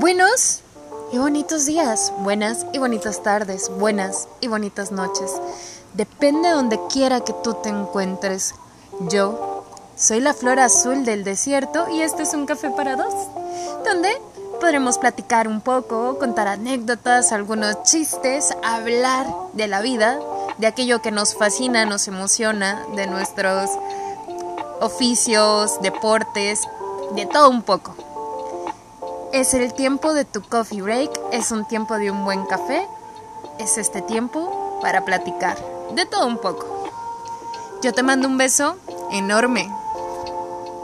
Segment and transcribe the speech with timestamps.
[0.00, 0.60] Buenos
[1.12, 5.30] y bonitos días, buenas y bonitas tardes, buenas y bonitas noches.
[5.92, 8.54] Depende de donde quiera que tú te encuentres.
[9.10, 13.12] Yo soy la flor azul del desierto y este es un café para dos,
[13.84, 14.10] donde
[14.60, 20.18] podremos platicar un poco, contar anécdotas, algunos chistes, hablar de la vida,
[20.56, 23.68] de aquello que nos fascina, nos emociona, de nuestros
[24.80, 26.62] oficios, deportes,
[27.14, 27.94] de todo un poco.
[29.32, 32.86] Es el tiempo de tu coffee break, es un tiempo de un buen café,
[33.58, 35.56] es este tiempo para platicar,
[35.94, 36.90] de todo un poco.
[37.82, 38.76] Yo te mando un beso
[39.10, 39.74] enorme.